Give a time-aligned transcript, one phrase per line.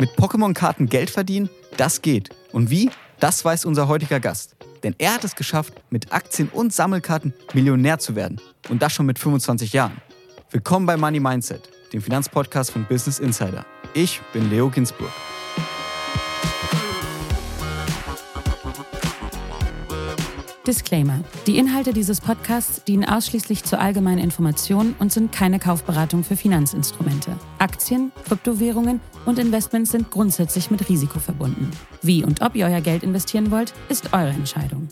[0.00, 1.50] Mit Pokémon-Karten Geld verdienen?
[1.76, 2.30] Das geht.
[2.52, 2.90] Und wie?
[3.18, 4.56] Das weiß unser heutiger Gast.
[4.82, 8.40] Denn er hat es geschafft, mit Aktien und Sammelkarten Millionär zu werden.
[8.70, 10.00] Und das schon mit 25 Jahren.
[10.50, 13.66] Willkommen bei Money Mindset, dem Finanzpodcast von Business Insider.
[13.92, 15.10] Ich bin Leo Ginsburg.
[20.70, 21.24] Disclaimer.
[21.48, 27.32] Die Inhalte dieses Podcasts dienen ausschließlich zur allgemeinen Information und sind keine Kaufberatung für Finanzinstrumente.
[27.58, 31.72] Aktien, Kryptowährungen und Investments sind grundsätzlich mit Risiko verbunden.
[32.02, 34.86] Wie und ob ihr euer Geld investieren wollt, ist eure Entscheidung.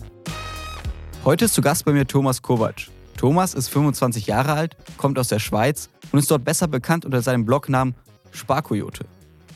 [1.25, 2.89] Heute ist zu Gast bei mir Thomas Kovac.
[3.17, 7.23] Thomas ist 25 Jahre alt, kommt aus der Schweiz und ist dort besser bekannt unter
[7.23, 7.95] seinem Blognamen
[8.33, 9.05] Sparkoyote.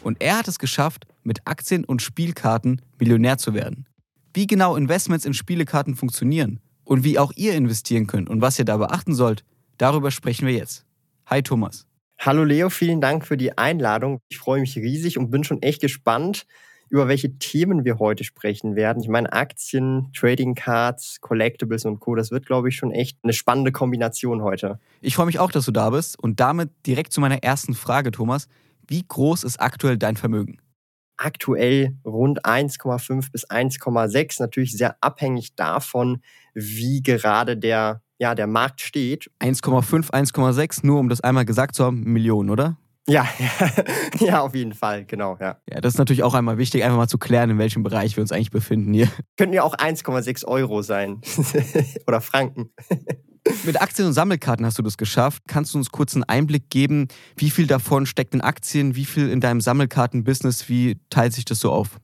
[0.05, 3.87] Und er hat es geschafft, mit Aktien und Spielkarten Millionär zu werden
[4.35, 8.65] wie genau Investments in Spielekarten funktionieren und wie auch ihr investieren könnt und was ihr
[8.65, 9.45] da beachten sollt,
[9.79, 10.87] darüber sprechen wir jetzt.
[11.27, 11.87] Hi Thomas.
[12.19, 14.21] Hallo Leo, vielen Dank für die Einladung.
[14.29, 16.47] Ich freue mich riesig und bin schon echt gespannt,
[16.89, 19.03] über welche Themen wir heute sprechen werden.
[19.03, 23.33] Ich meine, Aktien, Trading Cards, Collectibles und Co., das wird, glaube ich, schon echt eine
[23.33, 24.79] spannende Kombination heute.
[25.01, 28.11] Ich freue mich auch, dass du da bist und damit direkt zu meiner ersten Frage,
[28.11, 28.47] Thomas.
[28.87, 30.59] Wie groß ist aktuell dein Vermögen?
[31.25, 36.23] Aktuell rund 1,5 bis 1,6, natürlich sehr abhängig davon,
[36.55, 39.31] wie gerade der, ja, der Markt steht.
[39.41, 42.77] 1,5, 1,6, nur um das einmal gesagt zu haben, Millionen, oder?
[43.09, 43.29] Ja,
[44.21, 45.61] ja, auf jeden Fall, genau, ja.
[45.69, 48.23] Ja, das ist natürlich auch einmal wichtig, einfach mal zu klären, in welchem Bereich wir
[48.23, 49.09] uns eigentlich befinden hier.
[49.37, 51.21] Könnten ja auch 1,6 Euro sein.
[52.07, 52.71] Oder Franken.
[53.65, 55.43] Mit Aktien und Sammelkarten hast du das geschafft.
[55.49, 59.29] Kannst du uns kurz einen Einblick geben, wie viel davon steckt in Aktien, wie viel
[59.29, 61.99] in deinem Sammelkartenbusiness, wie teilt sich das so auf?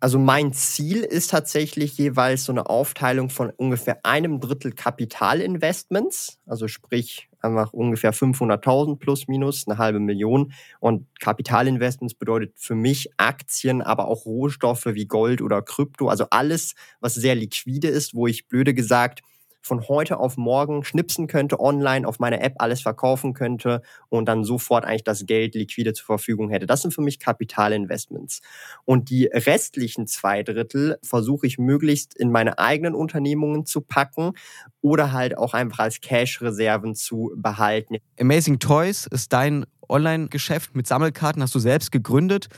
[0.00, 6.66] Also mein Ziel ist tatsächlich jeweils so eine Aufteilung von ungefähr einem Drittel Kapitalinvestments, also
[6.66, 10.52] sprich einfach ungefähr 500.000 plus minus eine halbe Million.
[10.80, 16.74] Und Kapitalinvestments bedeutet für mich Aktien, aber auch Rohstoffe wie Gold oder Krypto, also alles,
[16.98, 19.22] was sehr liquide ist, wo ich blöde gesagt
[19.62, 24.44] von heute auf morgen schnipsen könnte, online auf meiner App alles verkaufen könnte und dann
[24.44, 26.66] sofort eigentlich das Geld liquide zur Verfügung hätte.
[26.66, 28.40] Das sind für mich Kapitalinvestments.
[28.84, 34.32] Und die restlichen zwei Drittel versuche ich möglichst in meine eigenen Unternehmungen zu packen
[34.80, 37.98] oder halt auch einfach als Cash-Reserven zu behalten.
[38.18, 42.48] Amazing Toys ist dein Online-Geschäft mit Sammelkarten, hast du selbst gegründet.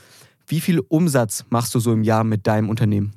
[0.47, 3.13] Wie viel Umsatz machst du so im Jahr mit deinem Unternehmen?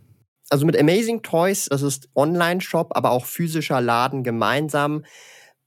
[0.51, 5.05] Also mit Amazing Toys, das ist Online-Shop, aber auch physischer Laden gemeinsam,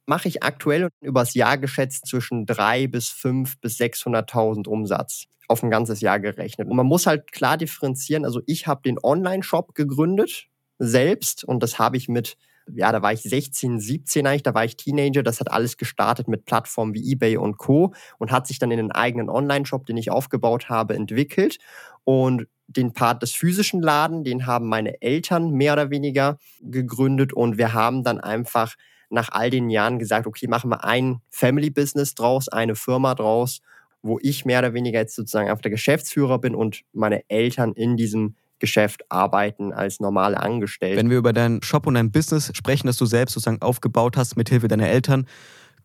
[0.06, 5.70] mache ich aktuell übers Jahr geschätzt zwischen drei bis fünf bis 600.000 Umsatz auf ein
[5.70, 6.68] ganzes Jahr gerechnet.
[6.68, 8.26] Und man muss halt klar differenzieren.
[8.26, 10.48] Also ich habe den Online-Shop gegründet
[10.80, 12.38] selbst und das habe ich mit
[12.74, 15.24] ja, da war ich 16, 17 eigentlich, da war ich Teenager.
[15.24, 17.94] Das hat alles gestartet mit Plattformen wie eBay und Co.
[18.18, 21.58] und hat sich dann in den eigenen Online-Shop, den ich aufgebaut habe, entwickelt.
[22.04, 27.58] Und den Part des physischen Laden, den haben meine Eltern mehr oder weniger gegründet und
[27.58, 28.76] wir haben dann einfach
[29.10, 33.62] nach all den Jahren gesagt, okay, machen wir ein Family Business draus, eine Firma draus,
[34.02, 37.98] wo ich mehr oder weniger jetzt sozusagen auf der Geschäftsführer bin und meine Eltern in
[37.98, 40.98] diesem Geschäft arbeiten als normale Angestellte.
[40.98, 44.38] Wenn wir über deinen Shop und dein Business sprechen, das du selbst sozusagen aufgebaut hast
[44.38, 45.28] mit Hilfe deiner Eltern,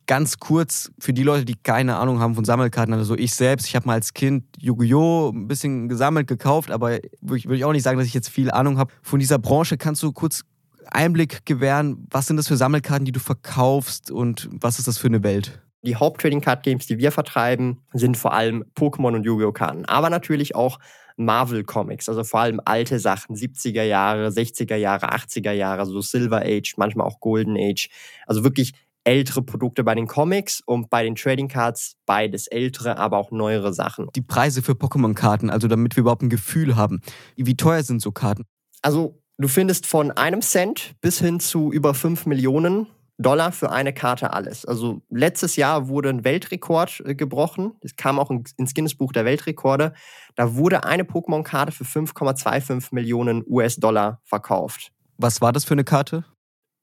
[0.06, 3.76] ganz kurz für die Leute, die keine Ahnung haben von Sammelkarten, also ich selbst, ich
[3.76, 5.32] habe mal als Kind Yu-Gi-Oh!
[5.34, 8.78] ein bisschen gesammelt, gekauft, aber würde ich auch nicht sagen, dass ich jetzt viel Ahnung
[8.78, 8.92] habe.
[9.02, 10.42] Von dieser Branche kannst du kurz
[10.86, 15.08] Einblick gewähren, was sind das für Sammelkarten, die du verkaufst und was ist das für
[15.08, 15.60] eine Welt?
[15.82, 19.52] Die Haupt-Trading Card Games, die wir vertreiben, sind vor allem Pokémon und Yu-Gi-Oh!
[19.52, 20.78] Karten, aber natürlich auch
[21.16, 26.42] Marvel Comics, also vor allem alte Sachen, 70er Jahre, 60er Jahre, 80er Jahre, so Silver
[26.44, 27.88] Age, manchmal auch Golden Age.
[28.26, 28.74] Also wirklich
[29.06, 33.72] ältere Produkte bei den Comics und bei den Trading Cards beides ältere, aber auch neuere
[33.72, 34.08] Sachen.
[34.14, 37.00] Die Preise für Pokémon-Karten, also damit wir überhaupt ein Gefühl haben.
[37.36, 38.44] Wie teuer sind so Karten?
[38.82, 43.94] Also du findest von einem Cent bis hin zu über 5 Millionen Dollar für eine
[43.94, 44.66] Karte alles.
[44.66, 47.72] Also letztes Jahr wurde ein Weltrekord äh, gebrochen.
[47.80, 49.94] Das kam auch ins Guinness-Buch der Weltrekorde.
[50.34, 54.92] Da wurde eine Pokémon-Karte für 5,25 Millionen US-Dollar verkauft.
[55.16, 56.24] Was war das für eine Karte?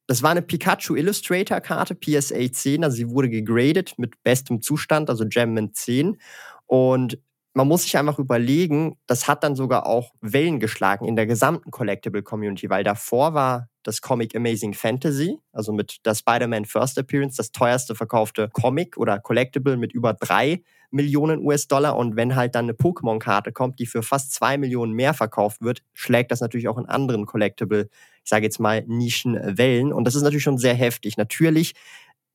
[0.06, 2.84] Das war eine Pikachu Illustrator Karte, PSA 10.
[2.84, 6.18] Also sie wurde gegradet mit bestem Zustand, also Gemmint 10.
[6.66, 7.18] Und
[7.54, 11.70] man muss sich einfach überlegen, das hat dann sogar auch Wellen geschlagen in der gesamten
[11.70, 17.36] Collectible Community, weil davor war das Comic Amazing Fantasy, also mit der Spider-Man First Appearance,
[17.36, 21.96] das teuerste verkaufte Comic oder Collectible mit über drei Millionen US-Dollar.
[21.96, 25.82] Und wenn halt dann eine Pokémon-Karte kommt, die für fast zwei Millionen mehr verkauft wird,
[25.92, 27.88] schlägt das natürlich auch in anderen Collectible,
[28.24, 29.92] ich sage jetzt mal, Nischenwellen.
[29.92, 31.16] Und das ist natürlich schon sehr heftig.
[31.16, 31.74] Natürlich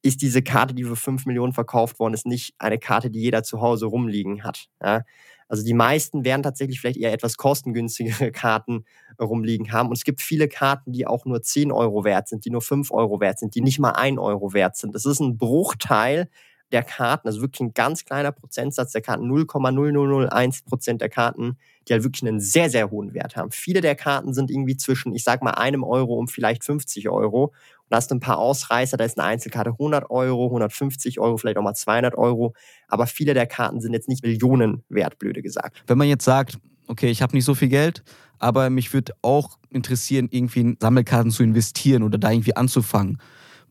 [0.01, 3.43] ist diese Karte, die für 5 Millionen verkauft worden ist, nicht eine Karte, die jeder
[3.43, 4.69] zu Hause rumliegen hat.
[4.81, 5.03] Ja?
[5.49, 8.85] Also die meisten werden tatsächlich vielleicht eher etwas kostengünstigere Karten
[9.19, 9.89] rumliegen haben.
[9.89, 12.91] Und es gibt viele Karten, die auch nur 10 Euro wert sind, die nur 5
[12.91, 14.93] Euro wert sind, die nicht mal 1 Euro wert sind.
[14.95, 16.29] Das ist ein Bruchteil
[16.71, 21.57] der Karten, also wirklich ein ganz kleiner Prozentsatz der Karten, 0,0001 Prozent der Karten,
[21.87, 23.49] die halt wirklich einen sehr, sehr hohen Wert haben.
[23.51, 27.53] Viele der Karten sind irgendwie zwischen, ich sag mal, einem Euro und vielleicht 50 Euro.
[27.89, 31.37] Und da hast du ein paar Ausreißer, da ist eine Einzelkarte 100 Euro, 150 Euro,
[31.37, 32.53] vielleicht auch mal 200 Euro.
[32.87, 35.83] Aber viele der Karten sind jetzt nicht Millionen wert, blöde gesagt.
[35.87, 38.03] Wenn man jetzt sagt, okay, ich habe nicht so viel Geld,
[38.37, 43.19] aber mich würde auch interessieren, irgendwie in Sammelkarten zu investieren oder da irgendwie anzufangen.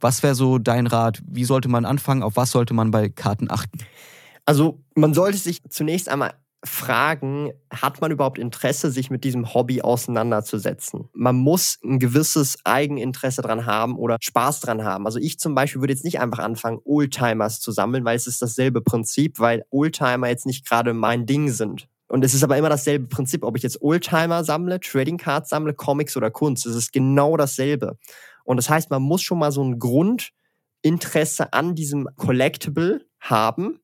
[0.01, 1.23] Was wäre so dein Rat?
[1.27, 2.23] Wie sollte man anfangen?
[2.23, 3.79] Auf was sollte man bei Karten achten?
[4.45, 9.81] Also man sollte sich zunächst einmal fragen, hat man überhaupt Interesse, sich mit diesem Hobby
[9.83, 11.09] auseinanderzusetzen?
[11.13, 15.07] Man muss ein gewisses Eigeninteresse dran haben oder Spaß dran haben.
[15.07, 18.43] Also ich zum Beispiel würde jetzt nicht einfach anfangen, Oldtimers zu sammeln, weil es ist
[18.43, 21.89] dasselbe Prinzip, weil Oldtimer jetzt nicht gerade mein Ding sind.
[22.09, 25.75] Und es ist aber immer dasselbe Prinzip, ob ich jetzt Oldtimer sammle, Trading Cards sammle,
[25.75, 26.67] Comics oder Kunst.
[26.67, 27.99] Es ist genau dasselbe.
[28.45, 33.79] Und das heißt, man muss schon mal so ein Grundinteresse an diesem Collectible haben.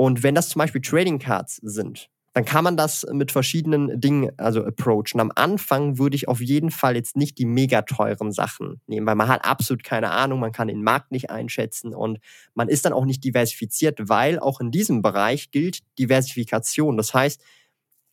[0.00, 4.30] Und wenn das zum Beispiel Trading Cards sind, dann kann man das mit verschiedenen Dingen
[4.38, 5.20] also approachen.
[5.20, 9.14] Am Anfang würde ich auf jeden Fall jetzt nicht die mega teuren Sachen nehmen, weil
[9.14, 12.18] man hat absolut keine Ahnung, man kann den Markt nicht einschätzen und
[12.54, 16.96] man ist dann auch nicht diversifiziert, weil auch in diesem Bereich gilt Diversifikation.
[16.96, 17.42] Das heißt,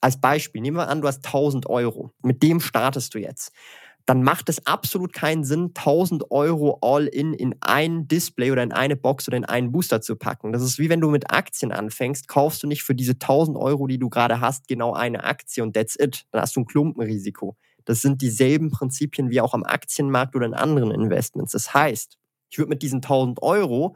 [0.01, 2.11] als Beispiel, nehmen wir an, du hast 1000 Euro.
[2.21, 3.53] Mit dem startest du jetzt
[4.07, 8.95] dann macht es absolut keinen Sinn, 1000 Euro All-in in ein Display oder in eine
[8.95, 10.53] Box oder in einen Booster zu packen.
[10.53, 13.85] Das ist wie wenn du mit Aktien anfängst, kaufst du nicht für diese 1000 Euro,
[13.85, 16.25] die du gerade hast, genau eine Aktie und that's it.
[16.31, 17.57] Dann hast du ein Klumpenrisiko.
[17.83, 21.51] Das sind dieselben Prinzipien wie auch am Aktienmarkt oder in anderen Investments.
[21.51, 22.17] Das heißt,
[22.49, 23.95] ich würde mit diesen 1000 Euro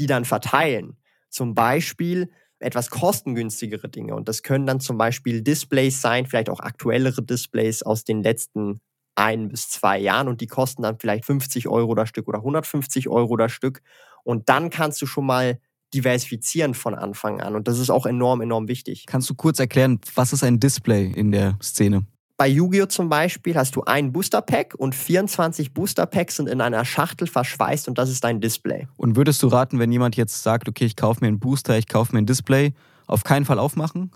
[0.00, 0.96] die dann verteilen.
[1.28, 4.14] Zum Beispiel etwas kostengünstigere Dinge.
[4.14, 8.80] Und das können dann zum Beispiel Displays sein, vielleicht auch aktuellere Displays aus den letzten
[9.20, 13.08] ein bis zwei Jahren und die kosten dann vielleicht 50 Euro das Stück oder 150
[13.08, 13.82] Euro das Stück.
[14.24, 15.58] Und dann kannst du schon mal
[15.92, 17.54] diversifizieren von Anfang an.
[17.54, 19.04] Und das ist auch enorm, enorm wichtig.
[19.06, 22.06] Kannst du kurz erklären, was ist ein Display in der Szene?
[22.36, 22.86] Bei Yu-Gi-Oh!
[22.86, 27.98] zum Beispiel hast du ein Booster-Pack und 24 Booster-Packs sind in einer Schachtel verschweißt und
[27.98, 28.88] das ist dein Display.
[28.96, 31.86] Und würdest du raten, wenn jemand jetzt sagt, okay, ich kaufe mir einen Booster, ich
[31.86, 32.72] kaufe mir ein Display,
[33.06, 34.12] auf keinen Fall aufmachen?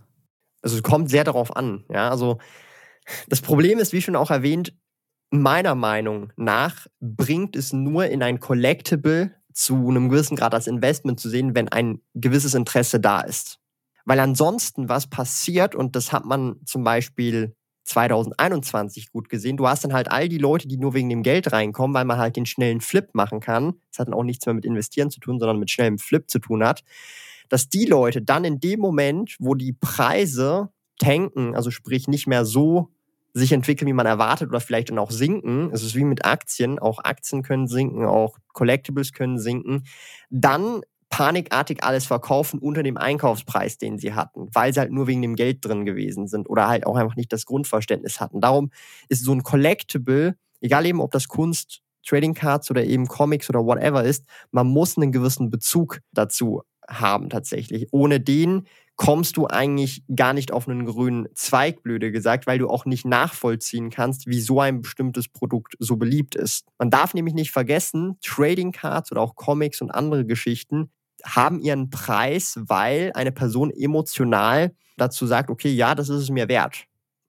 [0.62, 1.84] Also es kommt sehr darauf an.
[1.90, 2.38] Ja, also
[3.28, 4.72] das Problem ist, wie schon auch erwähnt,
[5.30, 11.20] meiner Meinung nach bringt es nur in ein Collectible zu einem gewissen Grad als Investment
[11.20, 13.58] zu sehen, wenn ein gewisses Interesse da ist.
[14.04, 19.84] Weil ansonsten was passiert, und das hat man zum Beispiel 2021 gut gesehen, du hast
[19.84, 22.46] dann halt all die Leute, die nur wegen dem Geld reinkommen, weil man halt den
[22.46, 23.74] schnellen Flip machen kann.
[23.90, 26.38] Das hat dann auch nichts mehr mit Investieren zu tun, sondern mit schnellem Flip zu
[26.38, 26.82] tun hat.
[27.48, 32.44] Dass die Leute dann in dem Moment, wo die Preise tanken, also sprich nicht mehr
[32.44, 32.93] so
[33.34, 35.70] sich entwickeln, wie man erwartet oder vielleicht dann auch sinken.
[35.72, 36.78] Es ist wie mit Aktien.
[36.78, 39.84] Auch Aktien können sinken, auch Collectibles können sinken.
[40.30, 45.22] Dann panikartig alles verkaufen unter dem Einkaufspreis, den sie hatten, weil sie halt nur wegen
[45.22, 48.40] dem Geld drin gewesen sind oder halt auch einfach nicht das Grundverständnis hatten.
[48.40, 48.70] Darum
[49.08, 53.64] ist so ein Collectible, egal eben ob das Kunst, Trading Cards oder eben Comics oder
[53.64, 57.86] whatever ist, man muss einen gewissen Bezug dazu haben tatsächlich.
[57.92, 58.66] Ohne den
[58.96, 63.04] kommst du eigentlich gar nicht auf einen grünen Zweig, blöde gesagt, weil du auch nicht
[63.04, 66.66] nachvollziehen kannst, wie so ein bestimmtes Produkt so beliebt ist.
[66.78, 70.90] Man darf nämlich nicht vergessen, Trading Cards oder auch Comics und andere Geschichten
[71.24, 76.48] haben ihren Preis, weil eine Person emotional dazu sagt, okay, ja, das ist es mir
[76.48, 76.84] wert.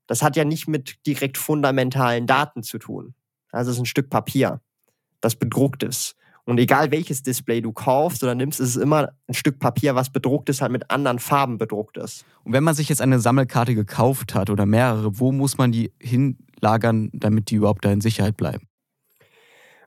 [0.07, 3.15] Das hat ja nicht mit direkt fundamentalen Daten zu tun.
[3.51, 4.61] Also es ist ein Stück Papier,
[5.21, 6.15] das bedruckt ist.
[6.45, 10.11] Und egal welches Display du kaufst oder nimmst, ist es immer ein Stück Papier, was
[10.11, 12.23] bedruckt ist, halt mit anderen Farben bedruckt ist.
[12.43, 15.91] Und wenn man sich jetzt eine Sammelkarte gekauft hat oder mehrere, wo muss man die
[15.99, 18.67] hinlagern, damit die überhaupt da in Sicherheit bleiben?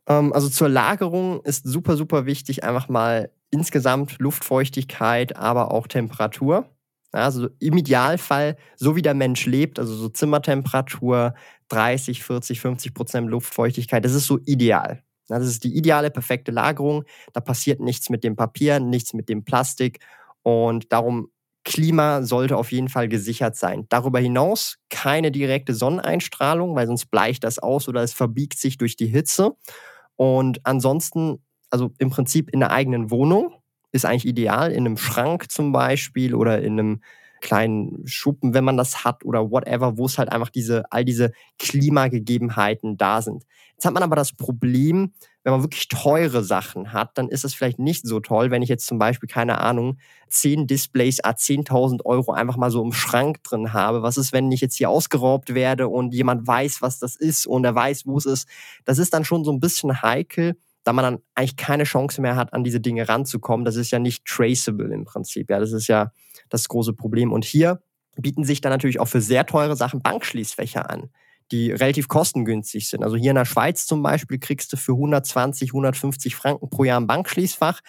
[0.09, 6.69] Ähm, also zur Lagerung ist super, super wichtig, einfach mal insgesamt Luftfeuchtigkeit, aber auch Temperatur.
[7.13, 11.35] Also im Idealfall, so wie der Mensch lebt, also so Zimmertemperatur,
[11.69, 15.03] 30, 40, 50 Prozent Luftfeuchtigkeit, das ist so ideal.
[15.29, 17.05] Das ist die ideale, perfekte Lagerung.
[17.33, 20.01] Da passiert nichts mit dem Papier, nichts mit dem Plastik.
[20.43, 21.31] Und darum,
[21.65, 23.85] Klima sollte auf jeden Fall gesichert sein.
[23.91, 28.97] Darüber hinaus keine direkte Sonneneinstrahlung, weil sonst bleicht das aus oder es verbiegt sich durch
[28.97, 29.53] die Hitze.
[30.17, 33.55] Und ansonsten, also im Prinzip in der eigenen Wohnung
[33.93, 37.01] ist eigentlich ideal, in einem Schrank zum Beispiel oder in einem
[37.41, 41.33] kleinen Schuppen, wenn man das hat oder whatever, wo es halt einfach diese, all diese
[41.59, 43.45] Klimagegebenheiten da sind.
[43.73, 45.13] Jetzt hat man aber das Problem,
[45.45, 48.69] wenn man wirklich teure Sachen hat, dann ist es vielleicht nicht so toll, wenn ich
[48.69, 53.43] jetzt zum Beispiel, keine Ahnung, zehn Displays a 10.000 Euro einfach mal so im Schrank
[53.45, 54.03] drin habe.
[54.03, 57.65] Was ist, wenn ich jetzt hier ausgeraubt werde und jemand weiß, was das ist und
[57.65, 58.49] er weiß, wo es ist?
[58.85, 62.35] Das ist dann schon so ein bisschen heikel, da man dann eigentlich keine Chance mehr
[62.35, 63.65] hat, an diese Dinge ranzukommen.
[63.65, 65.51] Das ist ja nicht traceable im Prinzip.
[65.51, 66.11] Ja, das ist ja
[66.49, 67.33] das große Problem.
[67.33, 67.81] Und hier
[68.17, 71.11] bieten sich dann natürlich auch für sehr teure Sachen Bankschließfächer an
[71.51, 73.03] die relativ kostengünstig sind.
[73.03, 77.01] Also hier in der Schweiz zum Beispiel kriegst du für 120, 150 Franken pro Jahr
[77.01, 77.81] ein Bankschließfach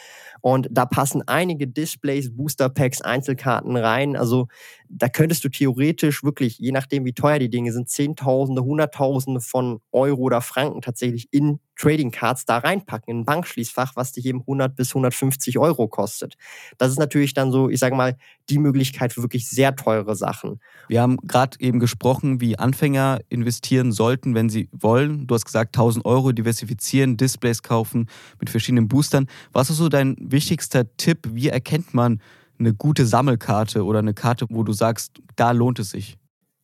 [0.41, 4.15] und da passen einige Displays, Booster-Packs, Einzelkarten rein.
[4.15, 4.47] Also
[4.87, 9.81] da könntest du theoretisch wirklich, je nachdem wie teuer die Dinge sind, Zehntausende, Hunderttausende von
[9.91, 14.41] Euro oder Franken tatsächlich in Trading Cards da reinpacken, in ein Bankschließfach, was dich eben
[14.41, 16.35] 100 bis 150 Euro kostet.
[16.77, 18.17] Das ist natürlich dann so, ich sage mal,
[18.49, 20.59] die Möglichkeit für wirklich sehr teure Sachen.
[20.89, 25.25] Wir haben gerade eben gesprochen, wie Anfänger investieren sollten, wenn sie wollen.
[25.25, 28.07] Du hast gesagt, 1000 Euro diversifizieren, Displays kaufen
[28.39, 29.27] mit verschiedenen Boostern.
[29.53, 31.29] Was ist so dein wichtigster Tipp?
[31.31, 32.21] Wie erkennt man
[32.59, 36.17] eine gute Sammelkarte oder eine Karte, wo du sagst, da lohnt es sich?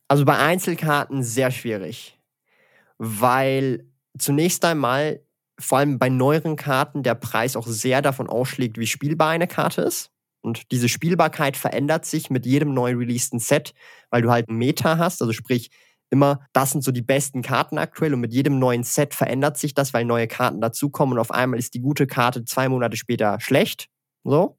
[0.08, 2.18] Also bei Einzelkarten sehr schwierig,
[2.98, 3.86] weil
[4.18, 5.20] zunächst einmal,
[5.58, 9.82] vor allem bei neueren Karten, der Preis auch sehr davon ausschlägt, wie spielbar eine Karte
[9.82, 10.10] ist.
[10.42, 13.74] Und diese Spielbarkeit verändert sich mit jedem neu releaseden Set,
[14.10, 15.70] weil du halt ein Meta hast, also sprich,
[16.10, 19.74] immer, das sind so die besten Karten aktuell und mit jedem neuen Set verändert sich
[19.74, 23.40] das, weil neue Karten dazukommen und auf einmal ist die gute Karte zwei Monate später
[23.40, 23.88] schlecht.
[24.22, 24.58] So.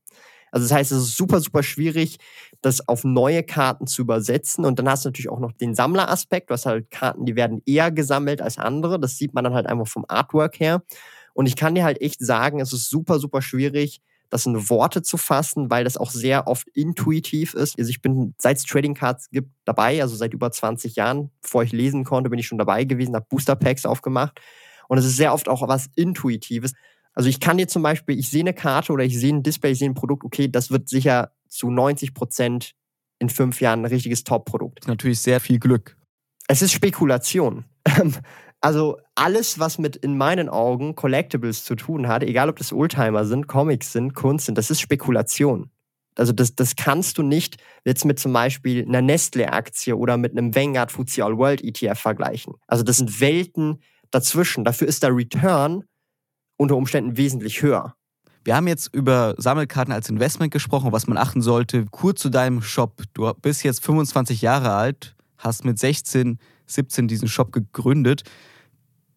[0.57, 2.17] Also das heißt, es ist super, super schwierig,
[2.63, 4.65] das auf neue Karten zu übersetzen.
[4.65, 6.49] Und dann hast du natürlich auch noch den Sammleraspekt.
[6.49, 8.99] Du hast halt Karten, die werden eher gesammelt als andere.
[8.99, 10.81] Das sieht man dann halt einfach vom Artwork her.
[11.35, 15.03] Und ich kann dir halt echt sagen, es ist super, super schwierig, das in Worte
[15.03, 17.77] zu fassen, weil das auch sehr oft intuitiv ist.
[17.77, 21.61] Also ich bin seit es Trading Cards gibt dabei, also seit über 20 Jahren, bevor
[21.61, 24.41] ich lesen konnte, bin ich schon dabei gewesen, habe Booster Packs aufgemacht.
[24.87, 26.73] Und es ist sehr oft auch was Intuitives.
[27.17, 29.71] Also ich kann dir zum Beispiel, ich sehe eine Karte oder ich sehe ein Display,
[29.71, 32.75] ich sehe ein Produkt, okay, das wird sicher zu 90 Prozent
[33.17, 34.87] in fünf Jahren ein richtiges Top-Produkt.
[34.87, 35.97] Natürlich sehr viel Glück.
[36.47, 37.65] Es ist Spekulation.
[38.59, 43.23] Also alles, was mit in meinen Augen Collectibles zu tun hat, egal ob das Oldtimer
[43.23, 45.69] sind, Comics sind, Kunst sind, das ist Spekulation.
[46.15, 50.55] Also das, das kannst du nicht jetzt mit zum Beispiel einer Nestle-Aktie oder mit einem
[50.55, 52.55] Vanguard FTSE All World ETF vergleichen.
[52.65, 54.65] Also das sind Welten dazwischen.
[54.65, 55.83] Dafür ist der Return
[56.57, 57.95] unter Umständen wesentlich höher.
[58.43, 61.85] Wir haben jetzt über Sammelkarten als Investment gesprochen, was man achten sollte.
[61.91, 63.01] Kurz zu deinem Shop.
[63.13, 68.23] Du bist jetzt 25 Jahre alt, hast mit 16, 17 diesen Shop gegründet.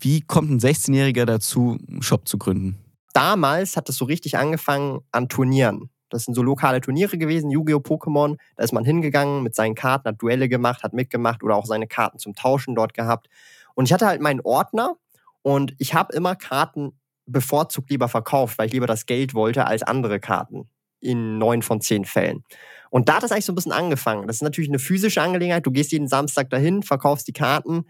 [0.00, 2.78] Wie kommt ein 16-Jähriger dazu, einen Shop zu gründen?
[3.12, 5.90] Damals hat es so richtig angefangen an Turnieren.
[6.08, 7.78] Das sind so lokale Turniere gewesen, Yu-Gi-Oh!
[7.78, 8.36] Pokémon.
[8.56, 11.86] Da ist man hingegangen mit seinen Karten, hat Duelle gemacht, hat mitgemacht oder auch seine
[11.86, 13.28] Karten zum Tauschen dort gehabt.
[13.74, 14.96] Und ich hatte halt meinen Ordner
[15.42, 16.92] und ich habe immer Karten
[17.32, 20.68] bevorzugt lieber verkauft, weil ich lieber das Geld wollte als andere Karten.
[21.02, 22.44] In neun von zehn Fällen.
[22.90, 24.26] Und da hat es eigentlich so ein bisschen angefangen.
[24.26, 25.64] Das ist natürlich eine physische Angelegenheit.
[25.64, 27.86] Du gehst jeden Samstag dahin, verkaufst die Karten.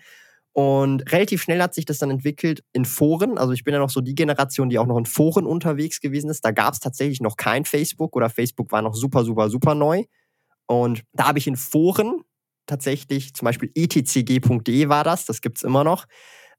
[0.53, 3.39] Und relativ schnell hat sich das dann entwickelt in Foren.
[3.39, 6.31] Also ich bin ja noch so die Generation, die auch noch in Foren unterwegs gewesen
[6.31, 6.45] ist.
[6.45, 10.05] Da gab es tatsächlich noch kein Facebook oder Facebook war noch super, super, super neu.
[10.67, 12.23] Und da habe ich in Foren
[12.67, 16.07] tatsächlich, zum Beispiel etcg.de war das, das gibt es immer noch,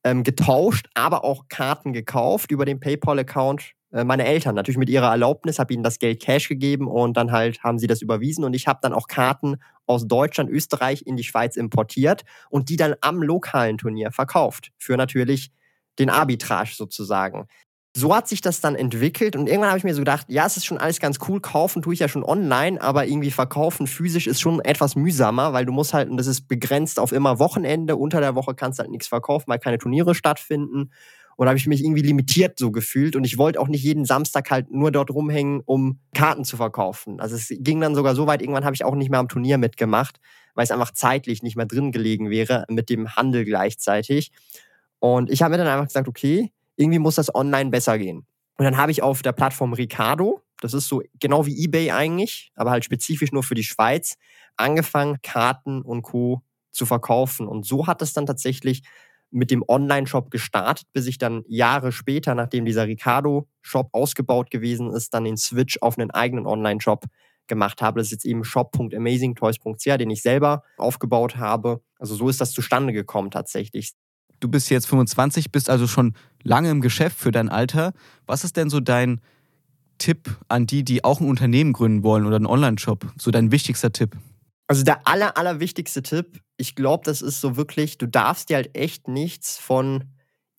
[0.04, 3.74] ähm, getauscht, aber auch Karten gekauft über den PayPal-Account.
[3.92, 7.32] Äh, meine Eltern natürlich mit ihrer Erlaubnis, habe ihnen das Geld Cash gegeben und dann
[7.32, 11.18] halt haben sie das überwiesen und ich habe dann auch Karten aus Deutschland, Österreich in
[11.18, 14.72] die Schweiz importiert und die dann am lokalen Turnier verkauft.
[14.78, 15.52] Für natürlich
[16.00, 17.48] den Arbitrage sozusagen
[17.96, 20.56] so hat sich das dann entwickelt und irgendwann habe ich mir so gedacht, ja, es
[20.56, 24.28] ist schon alles ganz cool, kaufen tue ich ja schon online, aber irgendwie verkaufen physisch
[24.28, 27.98] ist schon etwas mühsamer, weil du musst halt, und das ist begrenzt auf immer Wochenende,
[27.98, 30.92] unter der Woche kannst du halt nichts verkaufen, weil keine Turniere stattfinden.
[31.36, 34.06] Und da habe ich mich irgendwie limitiert so gefühlt und ich wollte auch nicht jeden
[34.06, 37.20] Samstag halt nur dort rumhängen, um Karten zu verkaufen.
[37.20, 39.58] Also es ging dann sogar so weit, irgendwann habe ich auch nicht mehr am Turnier
[39.58, 40.20] mitgemacht,
[40.54, 44.32] weil es einfach zeitlich nicht mehr drin gelegen wäre mit dem Handel gleichzeitig.
[45.00, 48.26] Und ich habe mir dann einfach gesagt, okay, irgendwie muss das online besser gehen.
[48.58, 52.52] Und dann habe ich auf der Plattform Ricardo, das ist so genau wie eBay eigentlich,
[52.56, 54.18] aber halt spezifisch nur für die Schweiz,
[54.58, 56.42] angefangen, Karten und Co.
[56.72, 57.48] zu verkaufen.
[57.48, 58.84] Und so hat es dann tatsächlich
[59.32, 65.14] mit dem Online-Shop gestartet, bis ich dann Jahre später, nachdem dieser Ricardo-Shop ausgebaut gewesen ist,
[65.14, 67.06] dann den Switch auf einen eigenen Online-Shop
[67.48, 68.00] gemacht habe.
[68.00, 71.82] Das ist jetzt eben shop.amazingtoys.ch, den ich selber aufgebaut habe.
[71.98, 73.94] Also so ist das zustande gekommen tatsächlich.
[74.42, 77.94] Du bist jetzt 25, bist also schon lange im Geschäft für dein Alter.
[78.26, 79.22] Was ist denn so dein
[80.00, 83.06] Tipp an die, die auch ein Unternehmen gründen wollen oder einen Online-Shop?
[83.18, 84.18] So dein wichtigster Tipp?
[84.68, 88.56] Also der aller, aller wichtigste Tipp, ich glaube, das ist so wirklich, du darfst dir
[88.56, 90.06] halt echt nichts von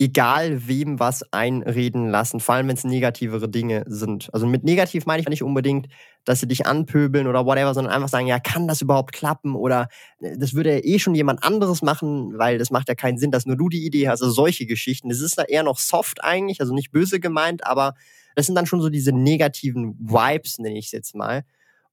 [0.03, 4.29] egal wem was einreden lassen, vor allem wenn es negativere Dinge sind.
[4.33, 5.87] Also mit negativ meine ich nicht unbedingt,
[6.25, 9.87] dass sie dich anpöbeln oder whatever, sondern einfach sagen, ja, kann das überhaupt klappen oder
[10.21, 13.31] äh, das würde ja eh schon jemand anderes machen, weil das macht ja keinen Sinn,
[13.31, 14.23] dass nur du die Idee hast.
[14.23, 15.09] Also solche Geschichten.
[15.09, 17.95] Das ist da eher noch soft eigentlich, also nicht böse gemeint, aber
[18.35, 21.45] das sind dann schon so diese negativen Vibes, nenne ich es jetzt mal.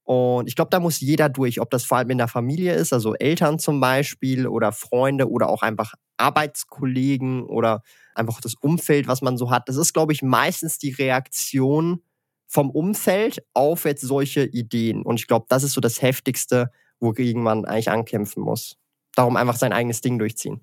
[0.02, 2.92] Und ich glaube, da muss jeder durch, ob das vor allem in der Familie ist,
[2.92, 7.82] also Eltern zum Beispiel oder Freunde oder auch einfach Arbeitskollegen oder
[8.14, 9.68] einfach das Umfeld, was man so hat.
[9.68, 12.02] Das ist, glaube ich, meistens die Reaktion
[12.46, 15.02] vom Umfeld auf jetzt solche Ideen.
[15.02, 18.76] Und ich glaube, das ist so das Heftigste, wogegen man eigentlich ankämpfen muss.
[19.14, 20.60] Darum einfach sein eigenes Ding durchziehen.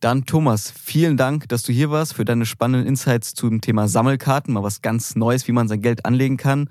[0.00, 4.52] Dann Thomas, vielen Dank, dass du hier warst für deine spannenden Insights zum Thema Sammelkarten,
[4.52, 6.68] mal was ganz Neues, wie man sein Geld anlegen kann.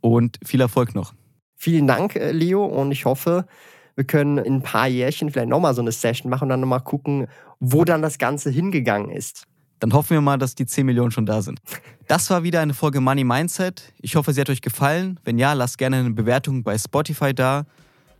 [0.00, 1.14] Und viel Erfolg noch.
[1.54, 3.46] Vielen Dank, äh, Leo, und ich hoffe,
[3.94, 6.80] wir können in ein paar Jährchen vielleicht nochmal so eine Session machen und dann nochmal
[6.80, 7.26] gucken,
[7.60, 9.44] wo dann das Ganze hingegangen ist.
[9.80, 11.60] Dann hoffen wir mal, dass die 10 Millionen schon da sind.
[12.06, 13.92] Das war wieder eine Folge Money Mindset.
[14.00, 15.18] Ich hoffe, sie hat euch gefallen.
[15.24, 17.64] Wenn ja, lasst gerne eine Bewertung bei Spotify da.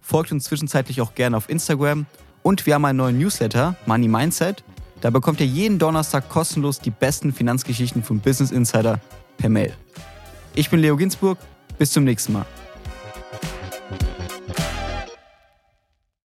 [0.00, 2.06] Folgt uns zwischenzeitlich auch gerne auf Instagram.
[2.42, 4.64] Und wir haben einen neuen Newsletter, Money Mindset.
[5.00, 9.00] Da bekommt ihr jeden Donnerstag kostenlos die besten Finanzgeschichten von Business Insider
[9.36, 9.72] per Mail.
[10.54, 11.38] Ich bin Leo Ginsburg.
[11.78, 12.46] Bis zum nächsten Mal.